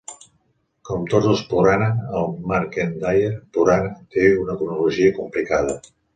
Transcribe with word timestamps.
Com 0.87 1.03
tots 1.11 1.27
els 1.33 1.43
purana, 1.51 1.89
el 2.21 2.33
"Markandeya 2.53 3.29
Purana" 3.59 3.93
té 4.17 4.27
una 4.47 4.59
cronologia 4.65 5.15
complicada. 5.21 5.79